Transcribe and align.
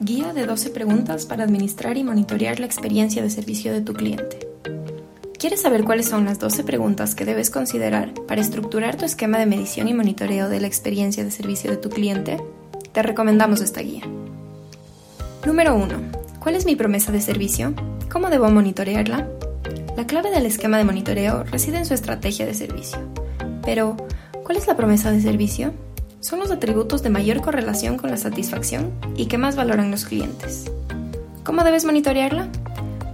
Guía 0.00 0.32
de 0.34 0.44
12 0.44 0.70
preguntas 0.70 1.24
para 1.24 1.44
administrar 1.44 1.96
y 1.96 2.04
monitorear 2.04 2.60
la 2.60 2.66
experiencia 2.66 3.22
de 3.22 3.30
servicio 3.30 3.72
de 3.72 3.80
tu 3.80 3.94
cliente. 3.94 4.46
¿Quieres 5.38 5.62
saber 5.62 5.84
cuáles 5.84 6.06
son 6.08 6.26
las 6.26 6.38
12 6.38 6.64
preguntas 6.64 7.14
que 7.14 7.24
debes 7.24 7.50
considerar 7.50 8.12
para 8.26 8.40
estructurar 8.40 8.96
tu 8.96 9.04
esquema 9.04 9.38
de 9.38 9.46
medición 9.46 9.88
y 9.88 9.94
monitoreo 9.94 10.48
de 10.48 10.60
la 10.60 10.66
experiencia 10.66 11.24
de 11.24 11.30
servicio 11.30 11.70
de 11.70 11.76
tu 11.78 11.90
cliente? 11.90 12.36
Te 12.92 13.02
recomendamos 13.02 13.60
esta 13.60 13.80
guía. 13.80 14.02
Número 15.46 15.74
1. 15.74 15.94
¿Cuál 16.38 16.54
es 16.56 16.66
mi 16.66 16.76
promesa 16.76 17.10
de 17.10 17.20
servicio? 17.20 17.72
¿Cómo 18.10 18.30
debo 18.30 18.50
monitorearla? 18.50 19.28
La 19.96 20.06
clave 20.06 20.30
del 20.30 20.46
esquema 20.46 20.76
de 20.76 20.84
monitoreo 20.84 21.44
reside 21.44 21.78
en 21.78 21.86
su 21.86 21.94
estrategia 21.94 22.46
de 22.46 22.54
servicio. 22.54 22.98
Pero, 23.64 23.96
¿cuál 24.44 24.58
es 24.58 24.66
la 24.66 24.76
promesa 24.76 25.10
de 25.10 25.20
servicio? 25.20 25.72
son 26.24 26.40
los 26.40 26.50
atributos 26.50 27.02
de 27.02 27.10
mayor 27.10 27.42
correlación 27.42 27.98
con 27.98 28.10
la 28.10 28.16
satisfacción 28.16 28.92
y 29.14 29.26
que 29.26 29.36
más 29.36 29.56
valoran 29.56 29.90
los 29.90 30.06
clientes. 30.06 30.64
¿Cómo 31.44 31.62
debes 31.64 31.84
monitorearla? 31.84 32.48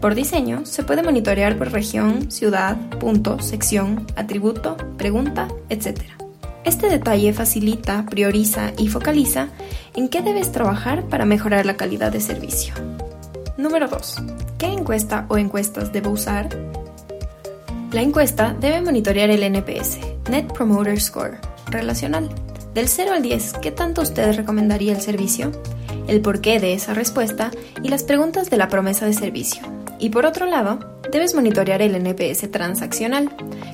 Por 0.00 0.14
diseño, 0.14 0.64
se 0.64 0.84
puede 0.84 1.02
monitorear 1.02 1.58
por 1.58 1.72
región, 1.72 2.30
ciudad, 2.30 2.76
punto, 3.00 3.40
sección, 3.40 4.06
atributo, 4.14 4.76
pregunta, 4.96 5.48
etc. 5.68 6.02
Este 6.64 6.88
detalle 6.88 7.32
facilita, 7.32 8.06
prioriza 8.06 8.70
y 8.78 8.86
focaliza 8.86 9.48
en 9.94 10.08
qué 10.08 10.22
debes 10.22 10.52
trabajar 10.52 11.02
para 11.08 11.24
mejorar 11.24 11.66
la 11.66 11.76
calidad 11.76 12.12
de 12.12 12.20
servicio. 12.20 12.74
Número 13.56 13.88
2. 13.88 14.22
¿Qué 14.56 14.66
encuesta 14.66 15.26
o 15.28 15.36
encuestas 15.36 15.92
debo 15.92 16.10
usar? 16.10 16.48
La 17.92 18.02
encuesta 18.02 18.56
debe 18.60 18.80
monitorear 18.82 19.30
el 19.30 19.42
NPS, 19.42 19.98
Net 20.30 20.52
Promoter 20.52 21.00
Score, 21.00 21.38
relacional 21.70 22.30
del 22.72 22.88
0 22.88 23.14
al 23.14 23.22
10, 23.22 23.54
¿qué 23.60 23.72
tanto 23.72 24.02
usted 24.02 24.36
recomendaría 24.36 24.92
el 24.92 25.00
servicio? 25.00 25.50
El 26.06 26.20
porqué 26.20 26.60
de 26.60 26.72
esa 26.72 26.94
respuesta 26.94 27.50
y 27.82 27.88
las 27.88 28.04
preguntas 28.04 28.48
de 28.48 28.56
la 28.56 28.68
promesa 28.68 29.06
de 29.06 29.12
servicio. 29.12 29.62
Y 29.98 30.10
por 30.10 30.24
otro 30.24 30.46
lado, 30.46 30.78
debes 31.10 31.34
monitorear 31.34 31.82
el 31.82 31.96
NPS 31.96 32.48
transaccional, 32.52 33.28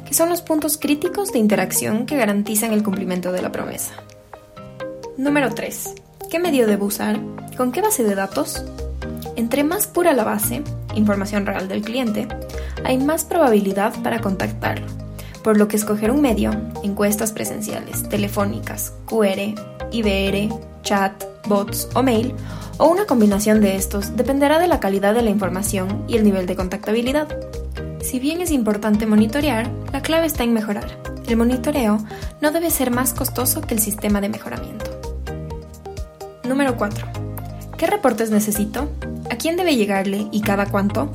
que 0.06 0.14
son 0.14 0.30
los 0.30 0.40
puntos 0.40 0.78
críticos 0.78 1.30
de 1.30 1.38
interacción 1.38 2.06
que 2.06 2.16
garantizan 2.16 2.72
el 2.72 2.82
cumplimiento 2.82 3.32
de 3.32 3.42
la 3.42 3.52
promesa. 3.52 3.92
Número 5.18 5.54
3. 5.54 5.94
¿Qué 6.30 6.38
medio 6.38 6.66
debo 6.66 6.86
usar? 6.86 7.20
¿Con 7.58 7.70
qué 7.70 7.82
base 7.82 8.02
de 8.02 8.14
datos? 8.14 8.64
Entre 9.36 9.62
más 9.62 9.86
pura 9.86 10.14
la 10.14 10.24
base, 10.24 10.62
información 10.94 11.44
real 11.44 11.68
del 11.68 11.82
cliente, 11.82 12.26
hay 12.84 12.98
más 12.98 13.24
probabilidad 13.24 13.94
para 14.02 14.20
contactarlo 14.20 14.86
por 15.46 15.58
lo 15.58 15.68
que 15.68 15.76
escoger 15.76 16.10
un 16.10 16.22
medio, 16.22 16.50
encuestas 16.82 17.30
presenciales, 17.30 18.08
telefónicas, 18.08 18.94
QR, 19.04 19.54
IBR, 19.92 20.52
chat, 20.82 21.22
bots 21.46 21.88
o 21.94 22.02
mail, 22.02 22.34
o 22.78 22.88
una 22.88 23.04
combinación 23.04 23.60
de 23.60 23.76
estos, 23.76 24.16
dependerá 24.16 24.58
de 24.58 24.66
la 24.66 24.80
calidad 24.80 25.14
de 25.14 25.22
la 25.22 25.30
información 25.30 26.04
y 26.08 26.16
el 26.16 26.24
nivel 26.24 26.46
de 26.46 26.56
contactabilidad. 26.56 27.28
Si 28.00 28.18
bien 28.18 28.40
es 28.40 28.50
importante 28.50 29.06
monitorear, 29.06 29.70
la 29.92 30.02
clave 30.02 30.26
está 30.26 30.42
en 30.42 30.52
mejorar. 30.52 30.98
El 31.28 31.36
monitoreo 31.36 32.04
no 32.40 32.50
debe 32.50 32.72
ser 32.72 32.90
más 32.90 33.14
costoso 33.14 33.60
que 33.60 33.74
el 33.74 33.80
sistema 33.80 34.20
de 34.20 34.30
mejoramiento. 34.30 35.00
Número 36.42 36.76
4. 36.76 37.06
¿Qué 37.78 37.86
reportes 37.86 38.32
necesito? 38.32 38.90
¿A 39.30 39.36
quién 39.36 39.56
debe 39.56 39.76
llegarle 39.76 40.26
y 40.32 40.40
cada 40.40 40.66
cuánto? 40.66 41.08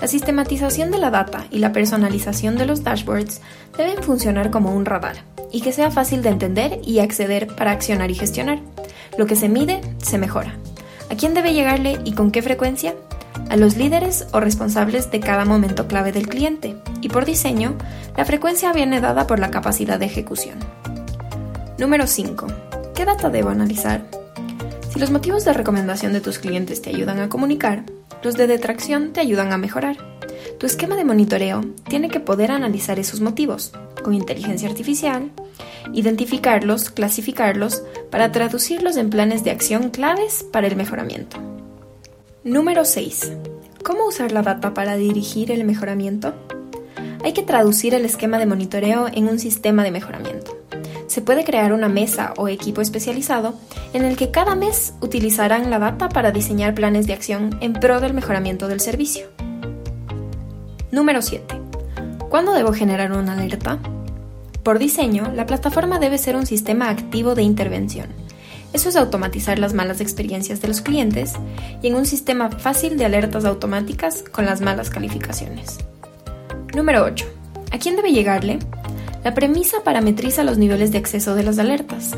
La 0.00 0.06
sistematización 0.06 0.92
de 0.92 0.98
la 0.98 1.10
data 1.10 1.46
y 1.50 1.58
la 1.58 1.72
personalización 1.72 2.56
de 2.56 2.66
los 2.66 2.84
dashboards 2.84 3.40
deben 3.76 4.00
funcionar 4.00 4.50
como 4.50 4.72
un 4.72 4.84
radar 4.84 5.16
y 5.50 5.60
que 5.60 5.72
sea 5.72 5.90
fácil 5.90 6.22
de 6.22 6.28
entender 6.28 6.80
y 6.84 7.00
acceder 7.00 7.48
para 7.48 7.72
accionar 7.72 8.08
y 8.10 8.14
gestionar. 8.14 8.60
Lo 9.16 9.26
que 9.26 9.34
se 9.34 9.48
mide, 9.48 9.80
se 9.98 10.18
mejora. 10.18 10.54
¿A 11.10 11.16
quién 11.16 11.34
debe 11.34 11.52
llegarle 11.52 11.98
y 12.04 12.12
con 12.12 12.30
qué 12.30 12.42
frecuencia? 12.42 12.94
A 13.50 13.56
los 13.56 13.76
líderes 13.76 14.26
o 14.32 14.38
responsables 14.38 15.10
de 15.10 15.18
cada 15.18 15.44
momento 15.44 15.88
clave 15.88 16.12
del 16.12 16.28
cliente. 16.28 16.76
Y 17.00 17.08
por 17.08 17.24
diseño, 17.24 17.76
la 18.16 18.24
frecuencia 18.24 18.72
viene 18.72 19.00
dada 19.00 19.26
por 19.26 19.40
la 19.40 19.50
capacidad 19.50 19.98
de 19.98 20.06
ejecución. 20.06 20.58
Número 21.76 22.06
5. 22.06 22.46
¿Qué 22.94 23.04
data 23.04 23.30
debo 23.30 23.48
analizar? 23.48 24.04
Si 24.92 25.00
los 25.00 25.10
motivos 25.10 25.44
de 25.44 25.54
recomendación 25.54 26.12
de 26.12 26.20
tus 26.20 26.38
clientes 26.38 26.82
te 26.82 26.90
ayudan 26.90 27.18
a 27.18 27.28
comunicar, 27.28 27.84
los 28.22 28.36
de 28.36 28.46
detracción 28.46 29.12
te 29.12 29.20
ayudan 29.20 29.52
a 29.52 29.58
mejorar. 29.58 29.96
Tu 30.58 30.66
esquema 30.66 30.96
de 30.96 31.04
monitoreo 31.04 31.64
tiene 31.88 32.08
que 32.08 32.20
poder 32.20 32.50
analizar 32.50 32.98
esos 32.98 33.20
motivos 33.20 33.72
con 34.02 34.14
inteligencia 34.14 34.68
artificial, 34.68 35.30
identificarlos, 35.92 36.90
clasificarlos 36.90 37.82
para 38.10 38.32
traducirlos 38.32 38.96
en 38.96 39.10
planes 39.10 39.44
de 39.44 39.50
acción 39.50 39.90
claves 39.90 40.44
para 40.52 40.66
el 40.66 40.76
mejoramiento. 40.76 41.38
Número 42.44 42.84
6. 42.84 43.32
¿Cómo 43.84 44.06
usar 44.06 44.32
la 44.32 44.42
data 44.42 44.74
para 44.74 44.96
dirigir 44.96 45.50
el 45.50 45.64
mejoramiento? 45.64 46.34
Hay 47.24 47.32
que 47.32 47.42
traducir 47.42 47.94
el 47.94 48.04
esquema 48.04 48.38
de 48.38 48.46
monitoreo 48.46 49.08
en 49.12 49.28
un 49.28 49.38
sistema 49.38 49.82
de 49.82 49.90
mejoramiento 49.90 50.57
se 51.18 51.24
puede 51.24 51.42
crear 51.42 51.72
una 51.72 51.88
mesa 51.88 52.32
o 52.36 52.46
equipo 52.46 52.80
especializado 52.80 53.58
en 53.92 54.04
el 54.04 54.16
que 54.16 54.30
cada 54.30 54.54
mes 54.54 54.94
utilizarán 55.00 55.68
la 55.68 55.80
data 55.80 56.08
para 56.08 56.30
diseñar 56.30 56.76
planes 56.76 57.08
de 57.08 57.12
acción 57.12 57.58
en 57.60 57.72
pro 57.72 57.98
del 58.00 58.14
mejoramiento 58.14 58.68
del 58.68 58.78
servicio. 58.78 59.26
Número 60.92 61.20
7. 61.20 61.60
¿Cuándo 62.28 62.52
debo 62.52 62.72
generar 62.72 63.10
una 63.10 63.32
alerta? 63.32 63.80
Por 64.62 64.78
diseño, 64.78 65.32
la 65.34 65.44
plataforma 65.44 65.98
debe 65.98 66.18
ser 66.18 66.36
un 66.36 66.46
sistema 66.46 66.88
activo 66.88 67.34
de 67.34 67.42
intervención. 67.42 68.06
Eso 68.72 68.88
es 68.88 68.94
automatizar 68.94 69.58
las 69.58 69.74
malas 69.74 70.00
experiencias 70.00 70.60
de 70.60 70.68
los 70.68 70.82
clientes 70.82 71.32
y 71.82 71.88
en 71.88 71.96
un 71.96 72.06
sistema 72.06 72.48
fácil 72.48 72.96
de 72.96 73.06
alertas 73.06 73.44
automáticas 73.44 74.22
con 74.30 74.46
las 74.46 74.60
malas 74.60 74.88
calificaciones. 74.88 75.78
Número 76.76 77.02
8. 77.02 77.26
¿A 77.72 77.78
quién 77.78 77.96
debe 77.96 78.12
llegarle? 78.12 78.60
La 79.28 79.34
premisa 79.34 79.82
parametriza 79.84 80.42
los 80.42 80.56
niveles 80.56 80.90
de 80.90 80.96
acceso 80.96 81.34
de 81.34 81.42
las 81.42 81.58
alertas. 81.58 82.12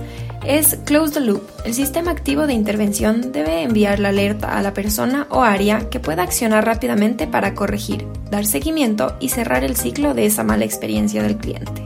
Es 0.47 0.77
Close 0.85 1.15
the 1.15 1.19
Loop. 1.19 1.43
El 1.65 1.75
sistema 1.75 2.13
activo 2.13 2.47
de 2.47 2.53
intervención 2.53 3.33
debe 3.33 3.65
enviar 3.65 3.99
la 3.99 4.11
alerta 4.11 4.57
a 4.57 4.63
la 4.63 4.75
persona 4.75 5.27
o 5.29 5.43
área 5.43 5.91
que 5.91 5.99
pueda 5.99 6.23
accionar 6.23 6.65
rápidamente 6.65 7.27
para 7.27 7.53
corregir, 7.57 8.07
dar 8.31 8.47
seguimiento 8.47 9.17
y 9.19 9.31
cerrar 9.31 9.65
el 9.65 9.75
ciclo 9.75 10.15
de 10.15 10.27
esa 10.27 10.45
mala 10.45 10.65
experiencia 10.65 11.21
del 11.25 11.37
cliente. 11.37 11.83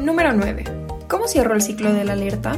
Número 0.00 0.32
9. 0.32 0.66
¿Cómo 1.08 1.26
cierro 1.26 1.56
el 1.56 1.60
ciclo 1.60 1.92
de 1.92 2.04
la 2.04 2.12
alerta? 2.12 2.56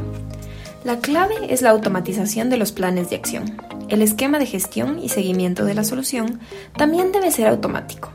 La 0.84 0.98
clave 0.98 1.34
es 1.48 1.62
la 1.62 1.70
automatización 1.70 2.50
de 2.50 2.58
los 2.58 2.72
planes 2.72 3.08
de 3.08 3.16
acción. 3.16 3.56
El 3.88 4.02
esquema 4.02 4.38
de 4.38 4.44
gestión 4.44 4.98
y 5.02 5.08
seguimiento 5.08 5.64
de 5.64 5.72
la 5.72 5.84
solución 5.84 6.40
también 6.76 7.10
debe 7.10 7.30
ser 7.30 7.46
automático. 7.46 8.10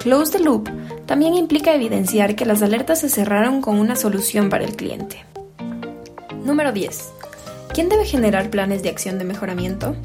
Close 0.00 0.32
the 0.32 0.42
Loop 0.42 0.68
también 1.08 1.32
implica 1.32 1.74
evidenciar 1.74 2.36
que 2.36 2.44
las 2.44 2.60
alertas 2.60 3.00
se 3.00 3.08
cerraron 3.08 3.62
con 3.62 3.80
una 3.80 3.96
solución 3.96 4.50
para 4.50 4.64
el 4.64 4.76
cliente. 4.76 5.24
Número 6.44 6.70
10. 6.70 7.12
¿Quién 7.72 7.88
debe 7.88 8.04
generar 8.04 8.50
planes 8.50 8.82
de 8.82 8.90
acción 8.90 9.18
de 9.18 9.24
mejoramiento? 9.24 9.96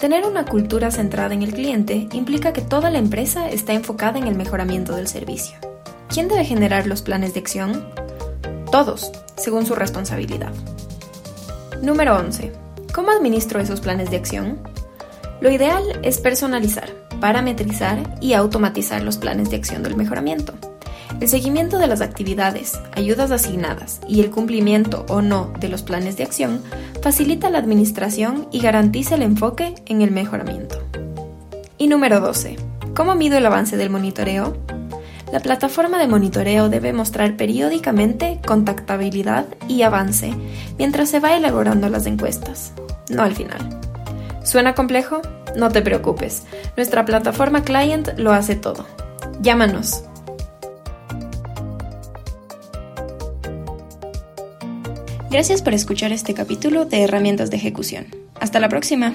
Tener 0.00 0.24
una 0.24 0.44
cultura 0.46 0.90
centrada 0.90 1.32
en 1.32 1.44
el 1.44 1.54
cliente 1.54 2.08
implica 2.12 2.52
que 2.52 2.60
toda 2.60 2.90
la 2.90 2.98
empresa 2.98 3.48
está 3.50 3.72
enfocada 3.72 4.18
en 4.18 4.26
el 4.26 4.34
mejoramiento 4.34 4.96
del 4.96 5.06
servicio. 5.06 5.56
¿Quién 6.08 6.26
debe 6.26 6.44
generar 6.44 6.88
los 6.88 7.02
planes 7.02 7.32
de 7.34 7.40
acción? 7.40 7.86
Todos, 8.72 9.12
según 9.36 9.64
su 9.64 9.76
responsabilidad. 9.76 10.52
Número 11.82 12.16
11. 12.16 12.50
¿Cómo 12.92 13.12
administro 13.12 13.60
esos 13.60 13.80
planes 13.80 14.10
de 14.10 14.16
acción? 14.16 14.58
Lo 15.40 15.52
ideal 15.52 15.84
es 16.02 16.18
personalizar 16.18 16.99
parametrizar 17.20 18.18
y 18.20 18.32
automatizar 18.32 19.02
los 19.02 19.18
planes 19.18 19.50
de 19.50 19.56
acción 19.56 19.82
del 19.82 19.96
mejoramiento. 19.96 20.54
El 21.20 21.28
seguimiento 21.28 21.78
de 21.78 21.86
las 21.86 22.00
actividades, 22.00 22.80
ayudas 22.92 23.30
asignadas 23.30 24.00
y 24.08 24.20
el 24.20 24.30
cumplimiento 24.30 25.04
o 25.08 25.20
no 25.20 25.52
de 25.60 25.68
los 25.68 25.82
planes 25.82 26.16
de 26.16 26.24
acción 26.24 26.62
facilita 27.02 27.50
la 27.50 27.58
administración 27.58 28.48
y 28.50 28.60
garantiza 28.60 29.16
el 29.16 29.22
enfoque 29.22 29.74
en 29.86 30.00
el 30.00 30.12
mejoramiento. 30.12 30.82
Y 31.76 31.88
número 31.88 32.20
12. 32.20 32.56
¿Cómo 32.94 33.14
mido 33.14 33.36
el 33.36 33.46
avance 33.46 33.76
del 33.76 33.90
monitoreo? 33.90 34.56
La 35.32 35.40
plataforma 35.40 35.98
de 35.98 36.08
monitoreo 36.08 36.68
debe 36.68 36.92
mostrar 36.92 37.36
periódicamente 37.36 38.40
contactabilidad 38.46 39.46
y 39.68 39.82
avance 39.82 40.34
mientras 40.78 41.08
se 41.08 41.20
va 41.20 41.36
elaborando 41.36 41.88
las 41.88 42.06
encuestas, 42.06 42.72
no 43.10 43.22
al 43.22 43.34
final. 43.34 43.80
¿Suena 44.42 44.74
complejo? 44.74 45.22
No 45.56 45.70
te 45.70 45.82
preocupes, 45.82 46.44
nuestra 46.76 47.04
plataforma 47.04 47.64
client 47.64 48.10
lo 48.16 48.32
hace 48.32 48.56
todo. 48.56 48.86
Llámanos. 49.40 50.04
Gracias 55.30 55.62
por 55.62 55.74
escuchar 55.74 56.12
este 56.12 56.34
capítulo 56.34 56.86
de 56.86 57.02
Herramientas 57.04 57.50
de 57.50 57.56
Ejecución. 57.56 58.06
Hasta 58.40 58.58
la 58.58 58.68
próxima. 58.68 59.14